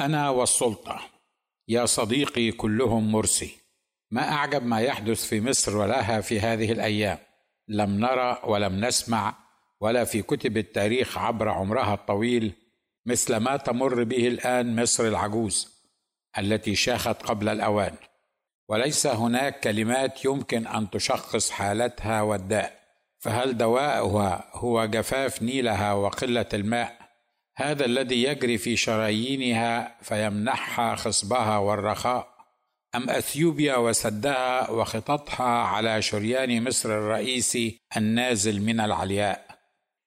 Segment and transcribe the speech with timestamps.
[0.00, 1.00] أنا والسلطة.
[1.68, 3.56] يا صديقي كلهم مرسي.
[4.10, 7.18] ما أعجب ما يحدث في مصر ولها في هذه الأيام.
[7.68, 9.34] لم نرى ولم نسمع
[9.80, 12.52] ولا في كتب التاريخ عبر عمرها الطويل
[13.06, 15.82] مثل ما تمر به الآن مصر العجوز
[16.38, 17.94] التي شاخت قبل الأوان.
[18.68, 22.80] وليس هناك كلمات يمكن أن تشخص حالتها والداء.
[23.18, 27.05] فهل دواءها هو جفاف نيلها وقلة الماء؟
[27.58, 32.36] هذا الذي يجري في شرايينها فيمنحها خصبها والرخاء.
[32.94, 39.46] أم أثيوبيا وسدها وخططها على شريان مصر الرئيسي النازل من العلياء.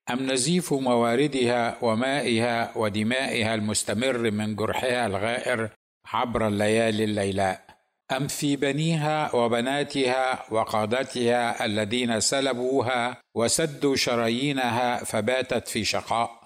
[0.09, 5.69] أم نزيف مواردها ومائها ودمائها المستمر من جرحها الغائر
[6.05, 7.65] عبر الليالي الليلاء.
[8.11, 16.38] أم في بنيها وبناتها وقادتها الذين سلبوها وسدوا شرايينها فباتت في شقاء.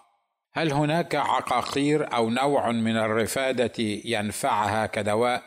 [0.55, 5.43] هل هناك عقاقير أو نوع من الرفادة ينفعها كدواء؟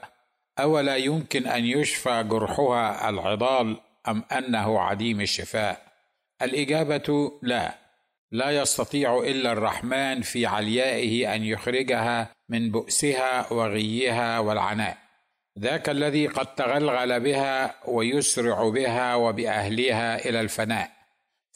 [0.59, 5.83] أولا يمكن أن يشفى جرحها العضال أم أنه عديم الشفاء؟
[6.42, 7.75] الإجابة لا.
[8.33, 14.97] لا يستطيع إلا الرحمن في عليائه أن يخرجها من بؤسها وغيها والعناء.
[15.58, 20.95] ذاك الذي قد تغلغل بها ويسرع بها وبأهلها إلى الفناء.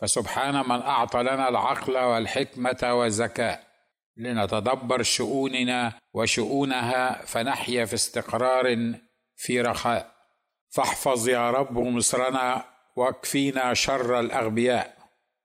[0.01, 3.71] فسبحان من أعطى لنا العقل والحكمة والذكاء
[4.17, 8.95] لنتدبر شؤوننا وشؤونها فنحيا في استقرار
[9.37, 10.13] في رخاء.
[10.71, 12.65] فاحفظ يا رب مصرنا
[12.97, 14.97] واكفينا شر الأغبياء.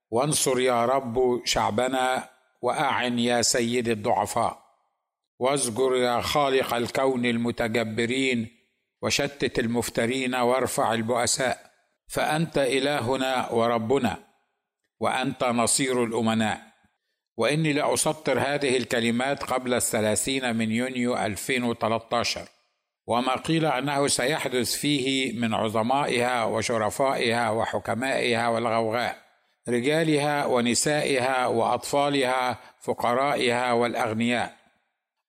[0.09, 2.29] وانصر يا رب شعبنا
[2.61, 4.65] وأعن يا سيد الضعفاء.
[5.39, 8.47] واذكر يا خالق الكون المتجبرين
[9.01, 11.71] وشتت المفترين وارفع البؤساء.
[12.07, 14.17] فأنت إلهنا وربنا.
[14.99, 16.75] وأنت نصير الأمناء.
[17.37, 22.47] وإني لأسطر هذه الكلمات قبل الثلاثين من يونيو 2013
[23.07, 29.17] وما قيل أنه سيحدث فيه من عظمائها وشرفائها وحكمائها والغوغاء
[29.69, 34.57] رجالها ونسائها وأطفالها فقرائها والأغنياء.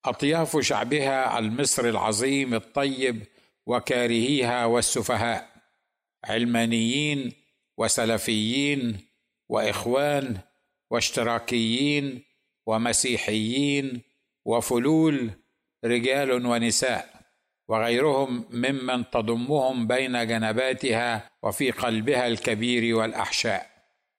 [0.04, 3.22] أطياف شعبها المصري العظيم الطيب
[3.66, 5.48] وكارهيها والسفهاء.
[6.24, 7.32] علمانيين
[7.78, 9.05] وسلفيين
[9.48, 10.38] وإخوان
[10.90, 12.22] واشتراكيين
[12.66, 14.02] ومسيحيين
[14.44, 15.30] وفلول
[15.84, 17.16] رجال ونساء
[17.68, 23.76] وغيرهم ممن تضمهم بين جنباتها وفي قلبها الكبير والأحشاء.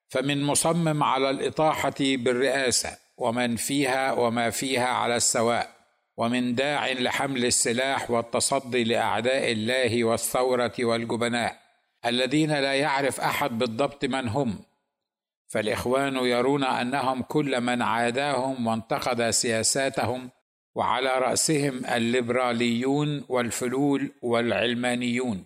[0.09, 5.69] فمن مصمم على الإطاحة بالرئاسة ومن فيها وما فيها على السواء
[6.17, 11.59] ومن داع لحمل السلاح والتصدي لأعداء الله والثورة والجبناء
[12.05, 14.59] الذين لا يعرف أحد بالضبط من هم
[15.47, 20.29] فالإخوان يرون أنهم كل من عاداهم وانتقد سياساتهم
[20.75, 25.45] وعلى رأسهم الليبراليون والفلول والعلمانيون.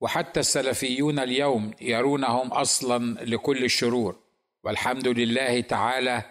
[0.00, 4.18] وحتى السلفيون اليوم يرونهم أصلا لكل الشرور.
[4.64, 6.22] والحمد لله تعالى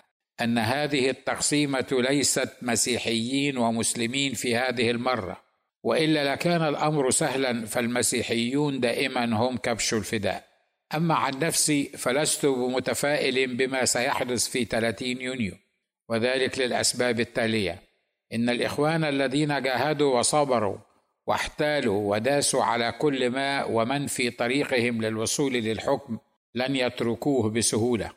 [0.42, 5.42] أن هذه التقسيمة ليست مسيحيين ومسلمين في هذه المرة.
[5.84, 10.51] وإلا لكان الأمر سهلا فالمسيحيون دائما هم كبش الفداء.
[10.96, 15.54] أما عن نفسي فلست بمتفائل بما سيحدث في 30 يونيو
[16.10, 17.82] وذلك للأسباب التالية.
[18.34, 20.78] إن الإخوان الذين جاهدوا وصبروا
[21.28, 26.18] واحتالوا وداسوا على كل ما ومن في طريقهم للوصول للحكم
[26.56, 28.12] لن يتركوه بسهولة.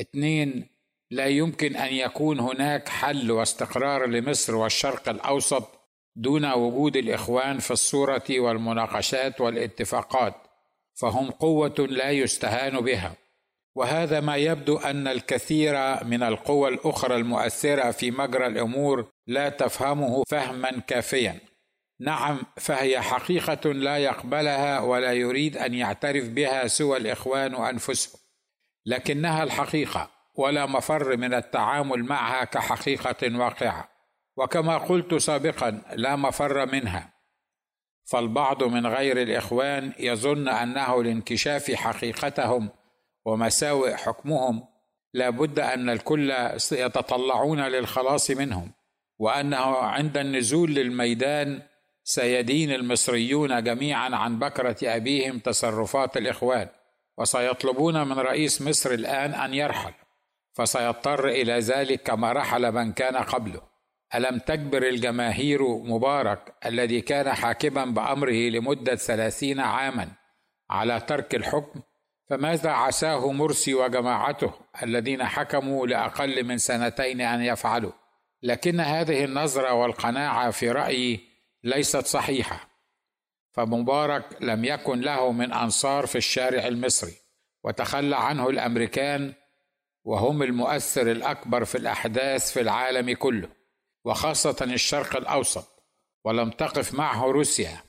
[0.00, 0.68] اثنين
[1.10, 5.68] لا يمكن أن يكون هناك حل واستقرار لمصر والشرق الأوسط
[6.16, 10.34] دون وجود الإخوان في الصورة والمناقشات والاتفاقات.
[10.94, 13.16] فهم قوة لا يستهان بها.
[13.74, 20.70] وهذا ما يبدو أن الكثير من القوى الأخرى المؤثرة في مجرى الأمور لا تفهمه فهما
[20.70, 21.40] كافيا.
[22.00, 28.20] نعم فهي حقيقة لا يقبلها ولا يريد أن يعترف بها سوى الإخوان أنفسهم.
[28.86, 33.88] لكنها الحقيقة ولا مفر من التعامل معها كحقيقة واقعة.
[34.36, 37.11] وكما قلت سابقا لا مفر منها.
[38.04, 42.68] فالبعض من غير الإخوان يظن أنه لانكشاف حقيقتهم
[43.24, 44.64] ومساوئ حكمهم.
[45.14, 46.30] لا بد أن الكل
[46.72, 48.72] يتطلعون للخلاص منهم
[49.18, 51.62] وأنه عند النزول للميدان
[52.04, 56.68] سيدين المصريون جميعا عن بكرة أبيهم تصرفات الإخوان
[57.18, 59.92] وسيطلبون من رئيس مصر الآن أن يرحل
[60.52, 63.71] فسيضطر إلى ذلك كما رحل من كان قبله.
[64.14, 70.08] ألم تجبر الجماهير مبارك الذي كان حاكما بأمره لمدة ثلاثين عاما
[70.70, 71.80] على ترك الحكم؟
[72.30, 77.92] فماذا عساه مرسي وجماعته الذين حكموا لأقل من سنتين أن يفعلوا؟
[78.42, 81.20] لكن هذه النظرة والقناعة في رأيي
[81.64, 82.68] ليست صحيحة.
[83.52, 87.14] فمبارك لم يكن له من أنصار في الشارع المصري
[87.64, 89.32] وتخلى عنه الأمريكان
[90.04, 93.61] وهم المؤثر الأكبر في الأحداث في العالم كله.
[94.04, 95.82] وخاصة الشرق الأوسط
[96.24, 97.82] ولم تقف معه روسيا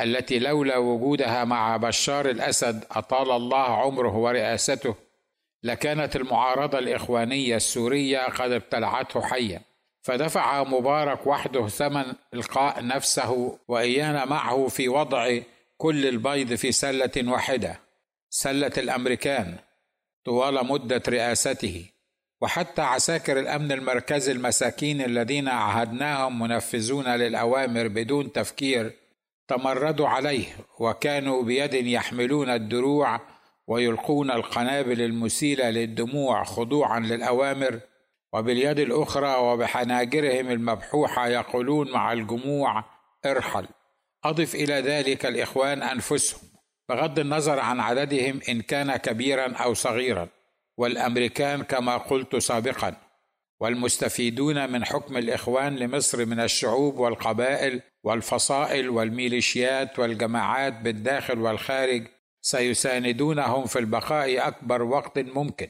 [0.00, 4.94] التي لولا وجودها مع بشار الأسد أطال الله عمره ورئاسته
[5.62, 9.60] لكانت المعارضة الإخوانية السورية قد ابتلعته حيا.
[10.02, 15.38] فدفع مبارك وحده ثمن إلقاء نفسه وإيانا معه في وضع
[15.76, 17.80] كل البيض في سلة واحدة
[18.30, 19.58] سلة الأمريكان
[20.24, 21.84] طوال مدة رئاسته.
[22.42, 28.92] وحتى عساكر الأمن المركزي المساكين الذين عهدناهم منفذون للأوامر بدون تفكير
[29.48, 30.44] تمردوا عليه
[30.78, 33.20] وكانوا بيد يحملون الدروع
[33.66, 37.80] ويلقون القنابل المسيلة للدموع خضوعا للأوامر
[38.32, 42.84] وباليد الأخرى وبحناجرهم المبحوحة يقولون مع الجموع
[43.26, 43.66] ارحل.
[44.24, 46.40] أضف إلى ذلك الإخوان أنفسهم
[46.88, 50.28] بغض النظر عن عددهم إن كان كبيرا أو صغيرا.
[50.76, 52.96] والأمريكان كما قلت سابقا
[53.60, 62.06] والمستفيدون من حكم الإخوان لمصر من الشعوب والقبائل والفصائل والميليشيات والجماعات بالداخل والخارج
[62.40, 65.68] سيساندونهم في البقاء أكبر وقت ممكن.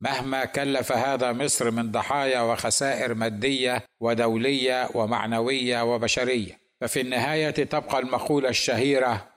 [0.00, 6.58] مهما كلف هذا مصر من ضحايا وخسائر مادية ودولية ومعنوية وبشرية.
[6.80, 9.28] ففي النهاية تبقى المقولة الشهيرة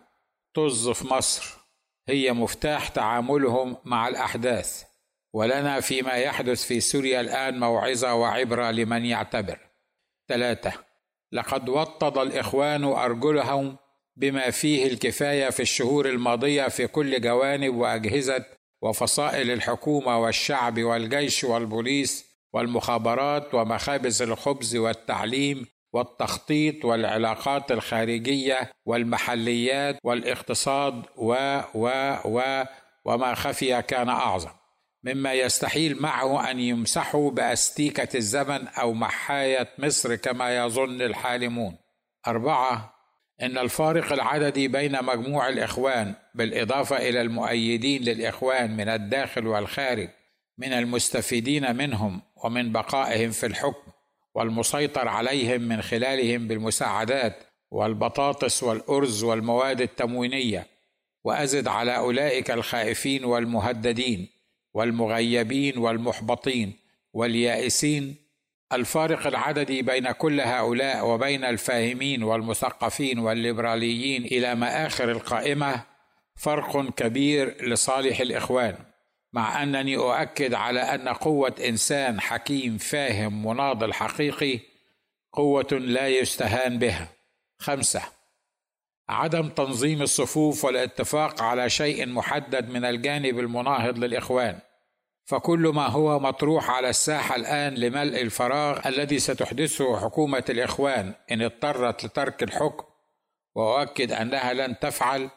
[0.54, 1.58] طز في مصر.
[2.10, 4.87] هي مفتاح تعاملهم مع الأحداث.
[5.38, 9.60] ولنا فيما يحدث في سوريا الآن موعظة وعبرة لمن يعتبر.
[10.28, 10.74] ثلاثة
[11.32, 13.78] لقد وطد الإخوان أرجلهم
[14.16, 18.46] بما فيه الكفاية في الشهور الماضية في كل جوانب وأجهزة
[18.82, 31.60] وفصائل الحكومة والشعب والجيش والبوليس والمخابرات ومخابز الخبز والتعليم والتخطيط والعلاقات الخارجية والمحليات والإقتصاد و
[31.74, 32.64] و و
[33.06, 34.67] وما خفي كان أعظم.
[35.04, 41.78] مما يستحيل معه أن يمسحوا بأستيكة الزمن أو محاية مصر كما يظن الحالمون.
[42.28, 42.94] أربعة
[43.42, 50.10] إن الفارق العددي بين مجموع الإخوان بالإضافة إلى المؤيدين للإخوان من الداخل والخارج
[50.58, 53.92] من المستفيدين منهم ومن بقائهم في الحكم
[54.36, 60.68] والمسيطر عليهم من خلالهم بالمساعدات والبطاطس والأرز والمواد التموينية.
[61.24, 64.37] وأزد على أولئك الخائفين والمهددين.
[64.78, 66.74] والمغيبين والمحبطين
[67.14, 68.16] واليائسين
[68.74, 75.84] الفارق العددي بين كل هؤلاء وبين الفاهمين والمثقفين والليبراليين إلى مآخر القائمة
[76.36, 78.76] فرق كبير لصالح الإخوان
[79.34, 84.60] مع أنني أؤكد على أن قوة إنسان حكيم فاهم مناضل حقيقي
[85.34, 87.08] قوة لا يستهان بها.
[87.60, 88.02] خمسة
[89.10, 94.60] عدم تنظيم الصفوف والاتفاق على شيء محدد من الجانب المناهض للإخوان.
[95.28, 102.06] فكل ما هو مطروح على الساحة الآن لملء الفراغ الذي ستحدثه حكومة الإخوان إن اضطرت
[102.06, 102.86] لترك الحكم
[103.56, 105.30] وأؤكد أنها لن تفعل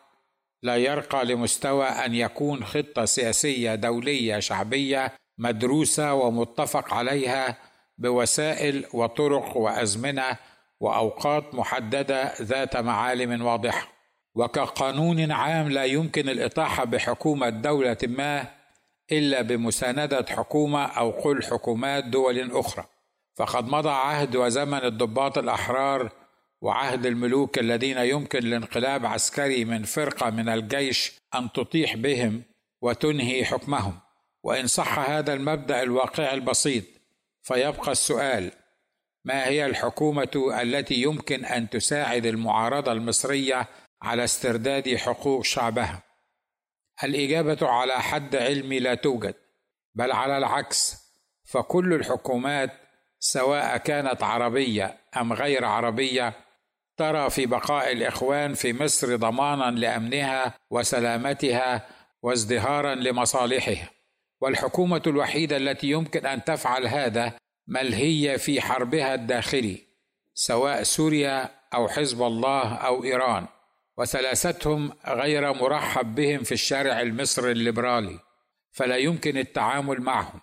[0.62, 7.58] لا يرقى لمستوى أن يكون خطة سياسية دولية شعبية مدروسة ومتفق عليها
[7.98, 10.36] بوسائل وطرق وأزمنة
[10.80, 13.88] وأوقات محددة ذات معالم واضحة.
[14.34, 18.59] وكقانون عام لا يمكن الإطاحة بحكومة دولة ما
[19.12, 22.84] إلا بمساندة حكومة أو قل حكومات دول أخرى.
[23.34, 26.10] فقد مضى عهد وزمن الضباط الأحرار
[26.60, 32.42] وعهد الملوك الذين يمكن الانقلاب عسكري من فرقة من الجيش أن تطيح بهم
[32.82, 33.98] وتنهي حكمهم.
[34.42, 36.84] وإن صح هذا المبدأ الواقعي البسيط
[37.42, 38.50] فيبقى السؤال
[39.24, 40.28] ما هي الحكومة
[40.62, 43.68] التي يمكن أن تساعد المعارضة المصرية
[44.02, 46.02] على استرداد حقوق شعبها؟
[47.04, 49.34] الإجابة على حد علمي لا توجد
[49.94, 50.96] بل على العكس
[51.44, 52.70] فكل الحكومات
[53.18, 56.34] سواء كانت عربية أم غير عربية
[56.96, 61.86] ترى في بقاء الإخوان في مصر ضمانا لأمنها وسلامتها
[62.22, 63.90] وازدهارا لمصالحها.
[64.40, 67.32] والحكومة الوحيدة التي يمكن أن تفعل هذا
[67.68, 69.78] ملهيه في حربها الداخلي
[70.34, 73.46] سواء سوريا أو حزب الله أو إيران.
[74.00, 78.18] وثلاثتهم غير مرحب بهم في الشارع المصري الليبرالي
[78.72, 80.40] فلا يمكن التعامل معهم.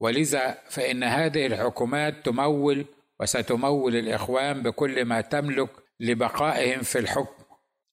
[0.00, 2.86] ولذا فإن هذه الحكومات تمول
[3.20, 5.68] وستمول الإخوان بكل ما تملك
[6.00, 7.44] لبقائهم في الحكم.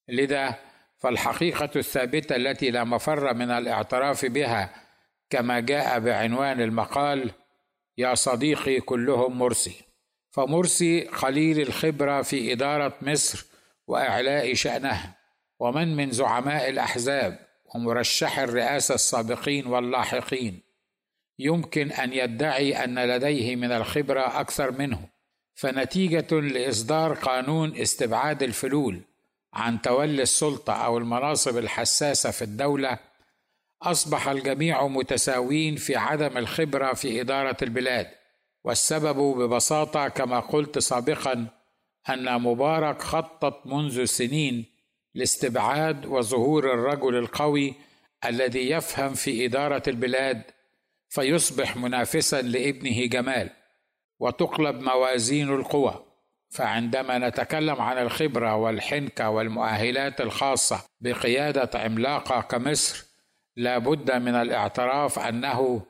[0.09, 0.55] لذا
[0.97, 4.69] فالحقيقة الثابتة التي لا مفر من الاعتراف بها
[5.29, 7.31] كما جاء بعنوان المقال
[7.97, 9.75] يا صديقي كلهم مرسي
[10.31, 13.52] فمرسي قليل الخبرة في إدارة مصر
[13.87, 15.15] وإعلاء شانها
[15.59, 17.39] ومن من زعماء الأحزاب
[17.75, 20.61] ومرشح الرئاسة السابقين واللاحقين.
[21.39, 25.09] يمكن أن يدعي أن لديه من الخبرة أكثر منه.
[25.55, 29.01] فنتيجة لإصدار قانون استبعاد الفلول
[29.53, 32.99] عن تولي السلطة أو المناصب الحساسة في الدولة
[33.81, 38.07] أصبح الجميع متساوين في عدم الخبرة في إدارة البلاد.
[38.63, 41.47] والسبب ببساطة كما قلت سابقا
[42.09, 44.65] أن مبارك خطط منذ سنين
[45.15, 47.73] لاستبعاد وظهور الرجل القوي
[48.25, 50.43] الذي يفهم في إدارة البلاد
[51.09, 53.49] فيصبح منافسا لابنه جمال
[54.19, 56.05] وتقلب موازين القوى.
[56.49, 63.05] فعندما نتكلم عن الخبرة والحنكة والمؤهلات الخاصة بقيادة عملاقه كمصر
[63.55, 65.85] لا بد من الاعتراف أنه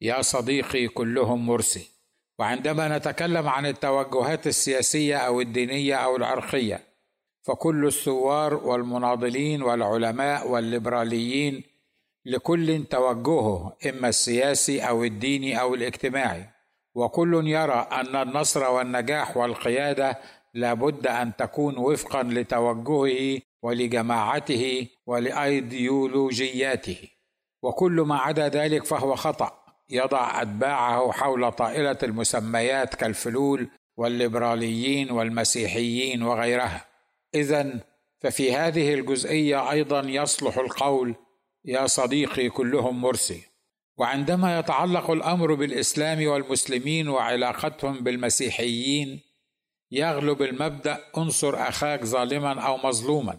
[0.00, 1.97] يا صديقي كلهم مرسي.
[2.38, 6.80] وعندما نتكلم عن التوجهات السياسية أو الدينية أو العرقية
[7.42, 11.62] فكل الثوار والمناضلين والعلماء والليبراليين
[12.26, 16.44] لكل توجهه إما السياسي أو الديني أو الاجتماعي.
[16.94, 20.18] وكل يرى أن النصر والنجاح والقيادة
[20.54, 27.08] لابد أن تكون وفقا لتوجهه ولجماعته ولأيديولوجياته.
[27.62, 29.57] وكل ما عدا ذلك فهو خطأ.
[29.90, 36.84] يضع أتباعه حول طائلة المسميات كالفلول والليبراليين والمسيحيين وغيرها.
[37.34, 37.80] اذا
[38.20, 41.14] ففي هذه الجزئية أيضا يصلح القول
[41.64, 43.42] يا صديقي كلهم مرسي.
[43.96, 49.20] وعندما يتعلق الأمر بالإسلام والمسلمين وعلاقتهم بالمسيحيين
[49.90, 53.38] يغلب المبدأ انصر أخاك ظالما أو مظلوما.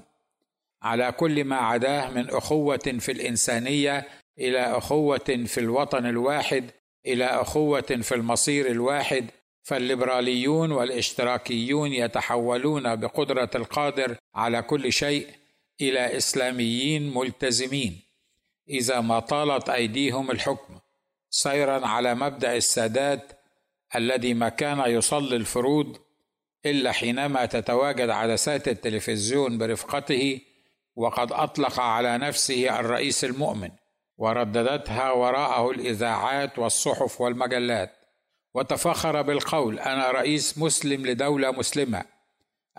[0.81, 4.07] على كل ما عداه من أخوة في الإنسانية
[4.39, 6.71] إلى أخوة في الوطن الواحد
[7.05, 9.25] إلى أخوة في المصير الواحد.
[9.63, 15.27] فالليبراليون والإشتراكيون يتحولون بقدرة القادر على كل شيء
[15.81, 18.01] إلى إسلاميين ملتزمين.
[18.69, 20.79] إذا ما طالت أيديهم الحكم
[21.29, 23.31] سيرا على مبدأ السادات
[23.95, 25.97] الذي ما كان يصلي الفروض
[26.65, 30.41] إلا حينما تتواجد عدسات التلفزيون برفقته
[30.95, 33.69] وقد أطلق على نفسه الرئيس المؤمن.
[34.19, 37.91] ورددتها وراءه الإذاعات والصحف والمجلات
[38.53, 42.05] وتفخر بالقول أنا رئيس مسلم لدولة مسلمة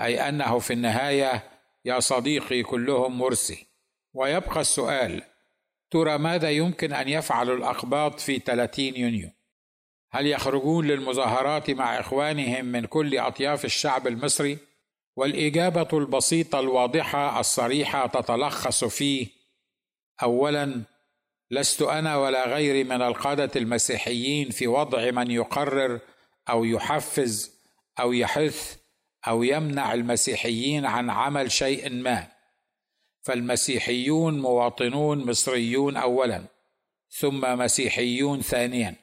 [0.01, 1.43] أي أنه في النهاية
[1.85, 3.67] يا صديقي كلهم مرسي.
[4.15, 5.23] ويبقى السؤال
[5.91, 9.31] ترى ماذا يمكن أن يفعل الأقباط في 30 يونيو؟
[10.11, 14.59] هل يخرجون للمظاهرات مع إخوانهم من كل أطياف الشعب المصري؟
[15.17, 19.29] والإجابة البسيطة الواضحة الصريحة تتلخص في
[20.23, 20.83] اولا
[21.51, 26.01] لست أنا ولا غيري من القادة المسيحيين في وضع من يقرر
[26.49, 27.61] أو يحفز
[28.01, 28.77] أو يحث
[29.29, 32.29] أو يمنع المسيحيين عن عمل شيء ما.
[33.23, 36.45] فالمسيحيون مواطنون مصريون اولا
[37.11, 38.95] ثم مسيحيون ثانيا.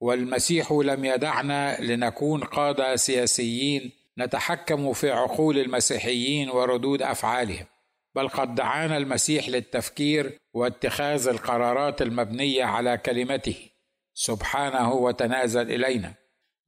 [0.00, 7.66] والمسيح لم يدعنا لنكون قادة سياسيين نتحكم في عقول المسيحيين وردود أفعالهم.
[8.14, 13.70] بل قد دعانا المسيح للتفكير واتخاذ القرارات المبنية على كلمته.
[14.14, 16.14] سبحانه وتنازل إلينا.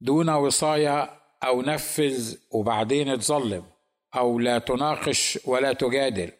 [0.01, 1.09] دون وصايه
[1.43, 3.65] أو نفذ وبعدين تظلم
[4.15, 6.31] أو لا تناقش ولا تجادل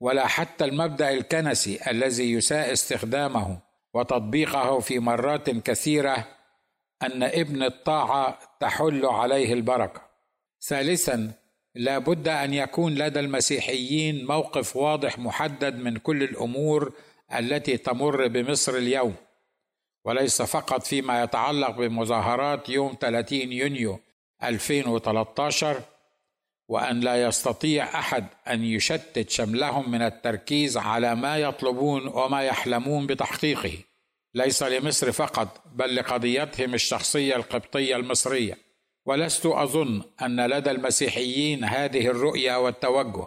[0.00, 3.58] ولا حتى المبدأ الكنسي الذي يساء استخدامه
[3.94, 6.28] وتطبيقه في مرات كثيرة
[7.02, 10.02] أن ابن الطاعة تحل عليه البركة.
[10.60, 11.32] ثالثا
[11.74, 16.92] لا بد أن يكون لدى المسيحيين موقف واضح محدد من كل الأمور
[17.38, 19.14] التي تمر بمصر اليوم
[20.04, 24.00] وليس فقط فيما يتعلق بمظاهرات يوم 30 يونيو
[24.42, 25.82] 2013
[26.68, 33.72] وأن لا يستطيع أحد أن يشتت شملهم من التركيز على ما يطلبون وما يحلمون بتحقيقه.
[34.34, 38.58] ليس لمصر فقط بل لقضيتهم الشخصية القبطية المصرية.
[39.06, 43.26] ولست أظن أن لدى المسيحيين هذه الرؤية والتوجه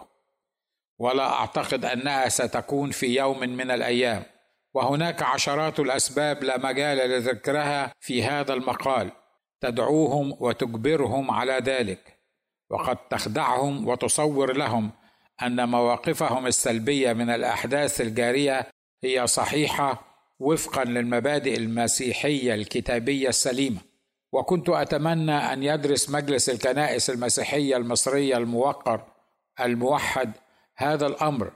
[0.98, 4.22] ولا أعتقد أنها ستكون في يوم من الأيام.
[4.74, 9.12] وهناك عشرات الأسباب لا مجال لذكرها في هذا المقال.
[9.60, 12.18] تدعوهم وتجبرهم على ذلك
[12.70, 14.90] وقد تخدعهم وتصور لهم
[15.42, 18.66] أن مواقفهم السلبية من الأحداث الجارية
[19.04, 23.80] هي صحيحة وفقا للمبادئ المسيحية الكتابية السليمة.
[24.36, 29.00] وكنت أتمنى أن يدرس مجلس الكنائس المسيحية المصرية الموقر
[29.60, 30.32] الموحد
[30.76, 31.52] هذا الأمر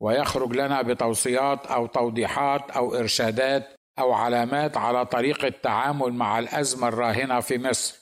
[0.00, 7.40] ويخرج لنا بتوصيات أو توضيحات أو إرشادات أو علامات على طريقة التعامل مع الأزمة الراهنة
[7.40, 7.94] في مصر.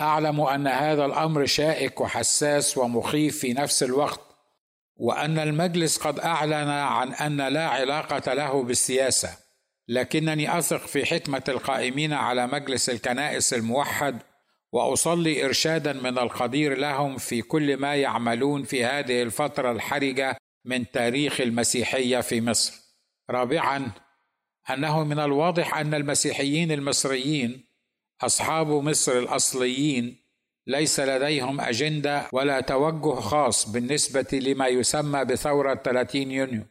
[0.00, 4.20] أعلم أن هذا الأمر شائك وحساس ومخيف في نفس الوقت
[4.96, 9.45] وأن المجلس قد أعلن عن أن لا علاقة له بالسياسة.
[9.88, 14.22] لكنني أثق في حكمة القائمين على مجلس الكنائس الموحد
[14.72, 21.40] وأصلي إرشادا من القدير لهم في كل ما يعملون في هذه الفترة الحرجة من تاريخ
[21.40, 22.74] المسيحية في مصر.
[23.30, 23.92] رابعا
[24.70, 27.66] أنه من الواضح أن المسيحيين المصريين
[28.20, 30.26] أصحاب مصر الأصليين
[30.66, 36.62] ليس لديهم أجندة ولا توجه خاص بالنسبة لما يسمى بثورة 30 يونيو.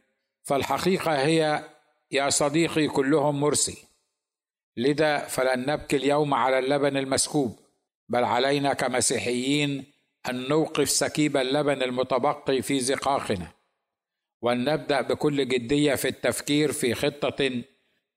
[0.42, 1.64] فالحقيقة هي
[2.10, 3.84] يا صديقي كلهم مرسي.
[4.76, 7.58] لذا فلن نبكي اليوم على اللبن المسكوب
[8.08, 9.84] بل علينا كمسيحيين
[10.30, 13.52] أن نوقف سكيب اللبن المتبقي في زقاقنا.
[14.42, 17.62] ولنبدأ بكل جدية في التفكير في خطة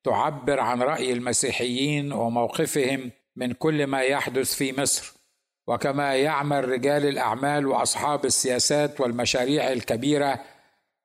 [0.03, 5.13] تعبر عن رأي المسيحيين وموقفهم من كل ما يحدث في مصر
[5.67, 10.43] وكما يعمل رجال الأعمال وأصحاب السياسات والمشاريع الكبيرة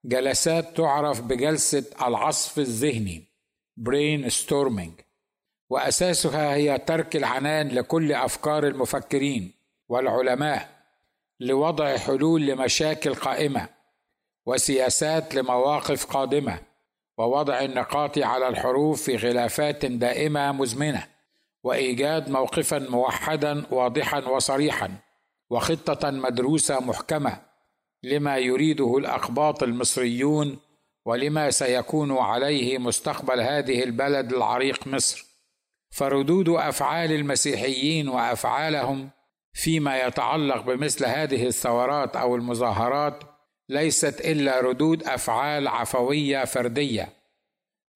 [0.04, 3.24] جلسات تعرف بجلسة العصف الذهني
[3.76, 4.92] brainstorming
[5.70, 9.52] وأساسها هي ترك العنان لكل أفكار المفكرين
[9.88, 10.68] والعلماء
[11.40, 13.68] لوضع حلول لمشاكل قائمة
[14.46, 16.58] وسياسات لمواقف قادمة
[17.18, 21.06] ووضع النقاط على الحروف في خلافات دائمة مزمنة
[21.62, 24.94] وإيجاد موقفا موحدا واضحا وصريحا
[25.50, 27.40] وخطة مدروسة محكمة.
[28.04, 30.58] لما يريده الاقباط المصريون
[31.06, 35.24] ولما سيكون عليه مستقبل هذه البلد العريق مصر.
[35.90, 39.10] فردود أفعال المسيحيين وأفعالهم
[39.52, 43.24] فيما يتعلق بمثل هذه الثورات أو المظاهرات
[43.68, 47.08] ليست إلا ردود أفعال عفوية فردية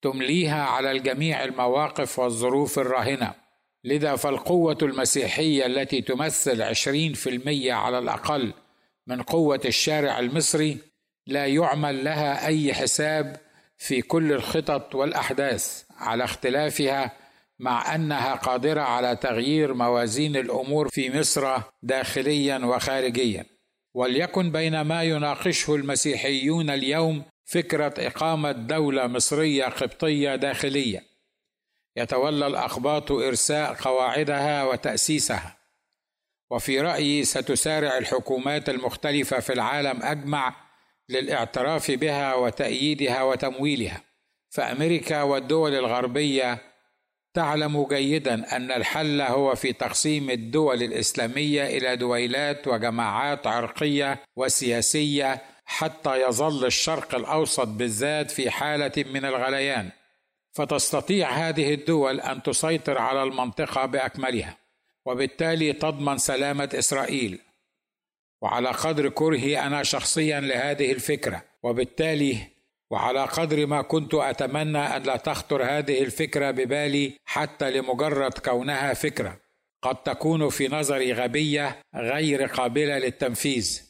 [0.02, 3.34] تمليها على الجميع المواقف والظروف الراهنة.
[3.84, 8.52] لذا فالقوة المسيحية التي تمثل عشرين في المية على الأقل
[9.08, 10.78] من قوة الشارع المصري
[11.26, 13.40] لا يعمل لها أي حساب
[13.78, 17.12] في كل الخطط والأحداث على اختلافها
[17.58, 23.44] مع أنها قادرة على تغيير موازين الأمور في مصر داخليا وخارجيا.
[23.94, 31.02] وليكن بين ما يناقشه المسيحيون اليوم فكرة إقامة دولة مصرية قبطية داخلية.
[31.96, 35.57] يتولى الاقباط إرساء قواعدها وتأسيسها.
[36.50, 40.54] وفي رأيي ستسارع الحكومات المختلفة في العالم أجمع
[41.08, 44.00] للاعتراف بها وتأييدها وتمويلها.
[44.50, 46.58] فأمريكا والدول الغربية
[47.34, 56.22] تعلم جيدا أن الحل هو في تقسيم الدول الإسلامية إلى دويلات وجماعات عرقية وسياسية حتى
[56.22, 59.90] يظل الشرق الأوسط بالذات في حالة من الغليان.
[60.52, 64.56] فتستطيع هذه الدول أن تسيطر على المنطقة بأكملها.
[65.06, 67.38] وبالتالي تضمن سلامة إسرائيل.
[68.42, 71.42] وعلى قدر كرهي أنا شخصيا لهذه الفكرة.
[71.62, 72.38] وبالتالي
[72.90, 79.40] وعلى قدر ما كنت أتمنى أن لا تخطر هذه الفكرة ببالي حتى لمجرد كونها فكرة.
[79.82, 83.82] قد تكون في نظري غبية غير قابلة للتنفيذ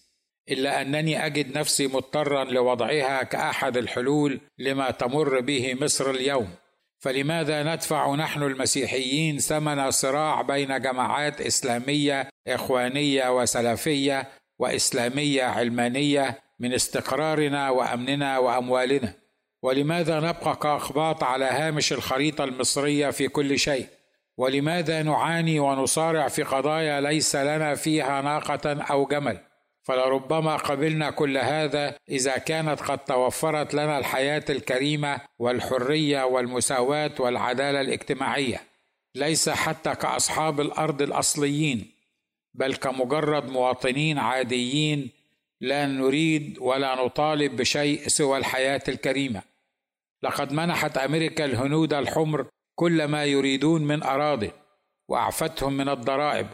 [0.50, 6.54] إلا أنني أجد نفسي مضطرا لوضعها كأحد الحلول لما تمر به مصر اليوم.
[6.98, 17.70] فلماذا ندفع نحن المسيحيين ثمن صراع بين جماعات إسلامية إخوانية وسلفية وإسلامية علمانية من استقرارنا
[17.70, 19.12] وأمننا وأموالنا؟
[19.62, 23.86] ولماذا نبقى كاقباط على هامش الخريطة المصرية في كل شيء؟
[24.36, 29.47] ولماذا نعاني ونصارع في قضايا ليس لنا فيها ناقة أو جمل؟
[29.88, 38.60] فلربما قبلنا كل هذا إذا كانت قد توفرت لنا الحياة الكريمة والحرية والمساواة والعدالة الاجتماعية.
[39.14, 41.90] ليس حتى كأصحاب الأرض الأصليين
[42.54, 45.10] بل كمجرد مواطنين عاديين
[45.60, 49.42] لا نريد ولا نطالب بشيء سوى الحياة الكريمة.
[50.22, 54.50] لقد منحت أمريكا الهنود الحمر كل ما يريدون من أراضي
[55.08, 56.46] وأعفتهم من الضرائب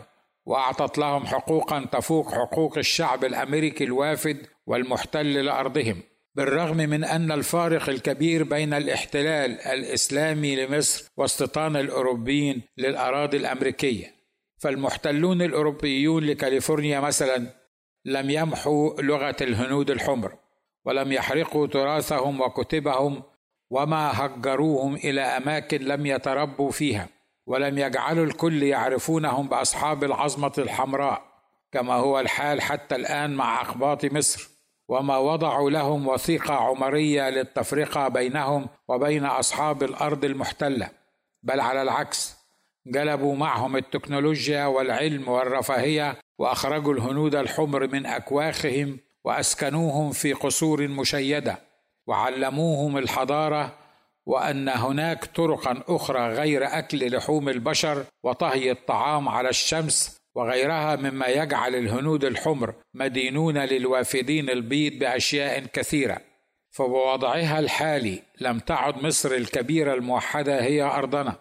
[0.46, 6.02] وأعطت لهم حقوقا تفوق حقوق الشعب الأمريكي الوافد والمحتل لأرضهم.
[6.34, 14.14] بالرغم من أن الفارق الكبير بين الاحتلال الإسلامي لمصر واستيطان الأوروبيين للأراضي الأمريكية
[14.58, 17.46] فالمحتلون الأوروبيون لكاليفورنيا مثلا
[18.04, 20.34] لم يمحوا لغة الهنود الحمر
[20.84, 23.22] ولم يحرقوا تراثهم وكتبهم
[23.70, 27.08] وما هجروهم إلى أماكن لم يتربوا فيها.
[27.46, 31.22] ولم يجعلوا الكل يعرفونهم بأصحاب العظمة الحمراء
[31.72, 34.48] كما هو الحال حتى الآن مع اقباط مصر
[34.88, 40.90] وما وضعوا لهم وثيقة عمرية للتفرقة بينهم وبين أصحاب الأرض المحتلة.
[41.42, 42.36] بل على العكس
[42.86, 51.58] جلبوا معهم التكنولوجيا والعلم والرفاهية وأخرجوا الهنود الحمر من أكواخهم وأسكنوهم في قصور مشيدة
[52.06, 53.83] وعلموهم الحضارة
[54.26, 61.74] وأن هناك طرقا أخرى غير أكل لحوم البشر وطهي الطعام على الشمس وغيرها مما يجعل
[61.74, 66.20] الهنود الحمر مدينون للوافدين البيض بأشياء كثيرة.
[66.70, 71.36] فبوضعها الحالي لم تعد مصر الكبيرة الموحدة هي أرضنا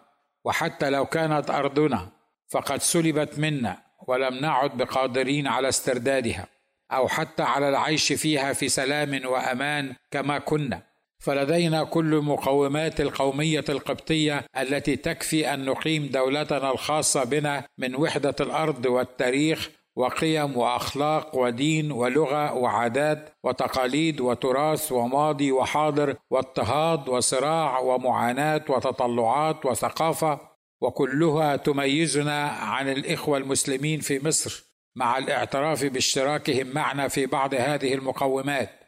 [0.46, 2.10] وحتى لو كانت أرضنا
[2.52, 6.48] فقد سلبت منا ولم نعد بقادرين على استردادها
[6.92, 10.93] أو حتى على العيش فيها في سلام وأمان كما كنا.
[11.24, 18.86] فلدينا كل مقومات القومية القبطية التي تكفي أن نقيم دولتنا الخاصة بنا من وحدة الأرض
[18.86, 30.40] والتاريخ وقيم وأخلاق ودين ولغة وعادات وتقاليد وتراث وماضي وحاضر واضطهاد وصراع ومعاناة وتطلعات وثقافة
[30.82, 34.64] وكلها تميزنا عن الإخوة المسلمين في مصر
[34.96, 38.83] مع الاعتراف باشتراكهم معنا في بعض هذه المقومات.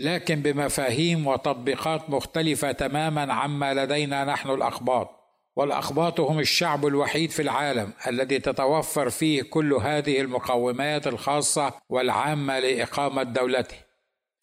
[0.00, 5.20] لكن بمفاهيم وتطبيقات مختلفة تماما عما لدينا نحن الاقباط
[5.56, 13.22] والاقباط هم الشعب الوحيد في العالم الذي تتوفر فيه كل هذه المقومات الخاصة والعامة لإقامة
[13.22, 13.76] دولته.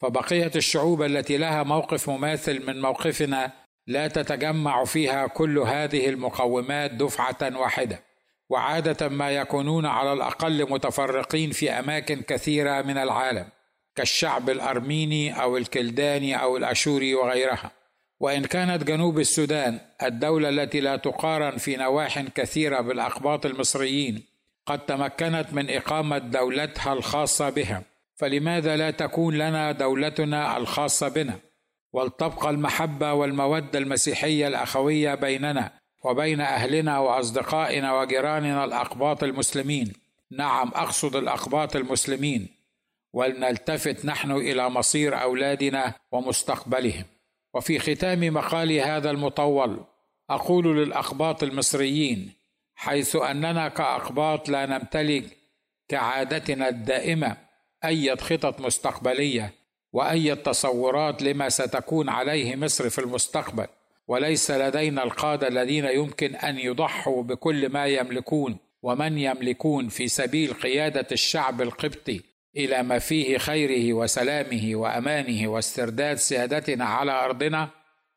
[0.02, 3.52] فبقية الشعوب التي لها موقف مماثل من موقفنا
[3.88, 8.04] لا تتجمع فيها كل هذه المقومات دفعة واحدة.
[8.50, 13.57] وعادة ما يكونون على الأقل متفرقين في أماكن كثيرة من العالم.
[13.98, 17.72] كالشعب الأرميني أو الكلداني أو الأشوري وغيرها.
[18.20, 24.24] وإن كانت جنوب السودان الدولة التي لا تقارن في نواح كثيرة بالأقباط المصريين
[24.66, 27.84] قد تمكنت من إقامة دولتها الخاصة بها.
[28.16, 31.40] فلماذا لا تكون لنا دولتنا الخاصة بنا؟
[31.94, 35.72] ولتبقى المحبة والمودة المسيحية الأخوية بيننا
[36.04, 39.94] وبين أهلنا وأصدقائنا وجيراننا الأقباط المسلمين.
[40.32, 42.57] نعم أقصد الأقباط المسلمين.
[43.18, 47.06] ولنلتفت نحن إلى مصير أولادنا ومستقبلهم.
[47.54, 49.80] وفي ختام مقالي هذا المطول
[50.30, 52.32] أقول للاقباط المصريين
[52.76, 55.38] حيث أننا كاقباط لا نمتلك
[55.88, 57.38] كعادتنا الدائمة
[57.86, 59.54] أي خطط مستقبلية
[59.94, 63.68] وأي تصورات لما ستكون عليه مصر في المستقبل.
[64.08, 71.08] وليس لدينا القادة الذين يمكن أن يضحوا بكل ما يملكون ومن يملكون في سبيل قيادة
[71.12, 77.70] الشعب القبطي إلى ما فيه خيره وسلامه وأمانه واسترداد سيادتنا على أرضنا.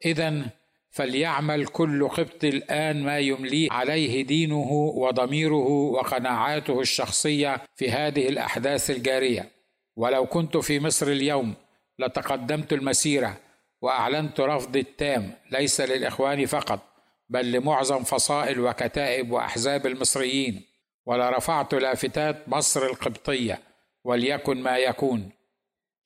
[0.04, 0.46] اذا
[0.90, 9.50] فليعمل كل قبط الآن ما يمليه عليه دينه وضميره وقناعاته الشخصية في هذه الأحداث الجارية.
[9.96, 11.54] ولو كنت في مصر اليوم
[11.98, 13.36] لتقدمت المسيرة
[13.82, 16.80] وأعلنت رفضي التام ليس للإخوان فقط
[17.28, 20.62] بل لمعظم فصائل وكتائب وأحزاب المصريين
[21.06, 23.58] ولرفعت لافتات مصر القبطية
[24.04, 25.30] وليكن ما يكون.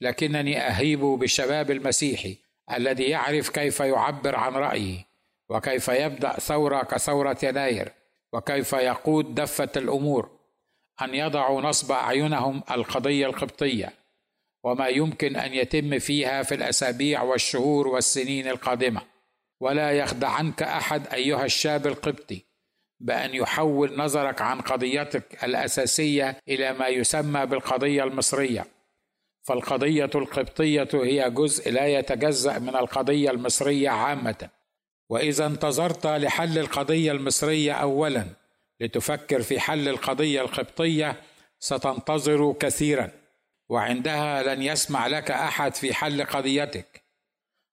[0.01, 2.37] لكنني أهيب بالشباب المسيحي
[2.77, 5.07] الذي يعرف كيف يعبر عن رايه
[5.49, 7.93] وكيف يبدأ ثورة كثورة يناير
[8.33, 10.31] وكيف يقود دفة الأمور
[11.03, 13.93] أن يضعوا نصب أعينهم القضية القبطية
[14.65, 19.03] وما يمكن أن يتم فيها في الأسابيع والشهور والسنين القادمة.
[19.61, 22.45] ولا يخدعنك أحد أيها الشاب القبطي.
[23.01, 28.67] بأن يحول نظرك عن قضيتك الأساسية إلى ما يسمى بالقضية المصرية.
[29.43, 34.49] فالقضية القبطية هي جزء لا يتجزأ من القضية المصرية عامة.
[35.09, 38.27] وإذا انتظرت لحل القضية المصرية اولا
[38.81, 41.17] لتفكر في حل القضية القبطية
[41.59, 43.11] ستنتظر كثيرا
[43.69, 47.03] وعندها لن يسمع لك أحد في حل قضيتك.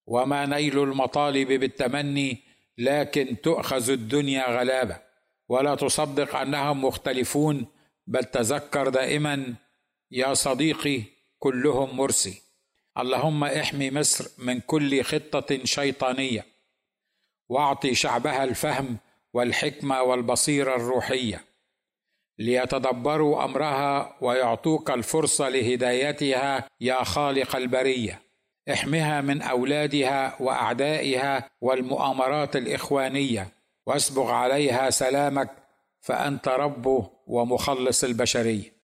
[0.08, 2.38] وما نيل المطالب بالتمني
[2.78, 5.11] لكن تؤخذ الدنيا غلابة.
[5.52, 7.66] ولا تصدق أنهم مختلفون
[8.08, 9.54] بل تذكر دائما
[10.12, 11.04] يا صديقي
[11.40, 12.42] كلهم مرسي.
[12.98, 16.46] اللهم احمي مصر من كل خطة شيطانية
[17.50, 18.98] واعطي شعبها الفهم
[19.34, 21.44] والحكمة والبصيرة الروحية
[22.40, 28.22] ليتدبروا أمرها ويعطوك الفرصة لهدايتها يا خالق البرية.
[28.74, 33.61] احمها من أولادها وأعدائها والمؤامرات الإخوانية.
[33.86, 35.50] واسبغ عليها سلامك
[36.00, 38.81] فأنت ربه ومخلص البشرية.